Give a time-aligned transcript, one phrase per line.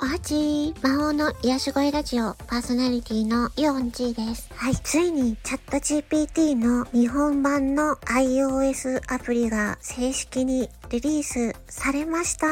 [0.00, 4.48] おはち魔法の癒し声ラジオパーソナリティのイオンチーです。
[4.54, 12.46] はい、ついにチャット GPT の日本版の iOS アプリが正式にリリースされました。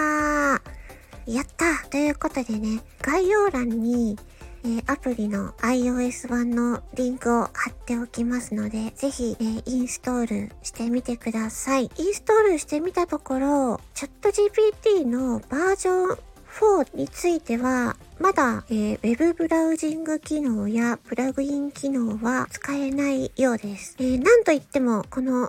[1.26, 4.16] やったということでね、概要欄に
[4.64, 11.90] えー、アプリの iOS 版のリンクを貼っておきますので、ぜひ、えー、インストールしてみてください。
[11.96, 16.18] インストールしてみたところ、チャット GPT のバージョン
[16.60, 23.96] 4については、まだ、えー、ウェブブラウジング機能やプラグイン機能は使えないようです。
[23.98, 25.48] えー、なんといっても、この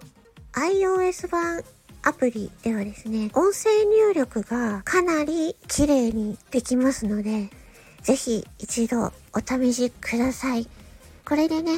[0.54, 1.62] iOS 版
[2.04, 7.50] アプリではですね、音声入力がかなり綺麗にできますので、
[8.02, 10.68] ぜひ一度お試しください。
[11.26, 11.72] これでね、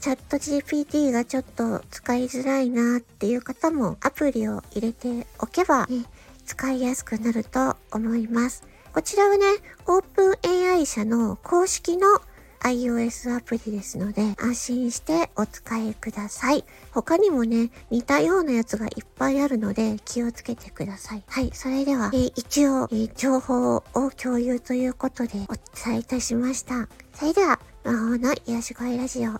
[0.00, 6.04] チャット GPT がちょっと使いづらいなっていう方もアプリを入れておけば、ね、
[6.44, 8.64] 使いやすくなると思います。
[8.92, 9.44] こちらはね、
[9.86, 10.36] オープン
[10.72, 12.20] AI 社の公式の
[12.60, 16.64] iOS アプリですので、安心してお使いください。
[16.92, 21.22] 他にもね、似たようなやつがいっぱいあるので気をつけてください。
[21.28, 23.82] はい、それでは、えー、一応、えー、情報を
[24.16, 25.54] 共有ということでお
[25.86, 26.88] 伝えいたしました。
[27.14, 29.32] それでは、魔法の癒し声ラジオ、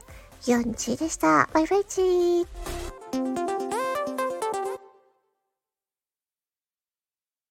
[0.43, 1.49] 4チでした。
[1.53, 2.47] バイバイチー